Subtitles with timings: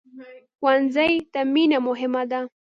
[0.57, 2.39] ښوونځی ته مینه مهمه ده